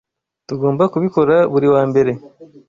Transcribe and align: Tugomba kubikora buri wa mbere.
Tugomba 0.47 0.83
kubikora 0.93 1.35
buri 1.51 1.67
wa 1.73 1.81
mbere. 1.89 2.11